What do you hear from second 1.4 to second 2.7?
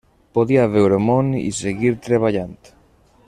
i seguir treballant.